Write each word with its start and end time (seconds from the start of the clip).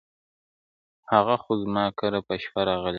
هغه 1.11 1.35
خو 1.41 1.51
زما 1.63 1.85
کره 1.99 2.19
په 2.27 2.33
شپه 2.43 2.61
راغلې 2.67 2.79
نه 2.85 2.87
ده, 2.87 2.89